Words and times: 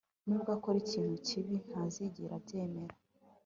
nubwo 0.27 0.49
akora 0.57 0.77
ikintu 0.83 1.15
kibi, 1.27 1.55
ntazigera 1.69 2.33
abyemera 2.39 2.95